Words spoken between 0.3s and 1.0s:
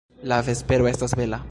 La vespero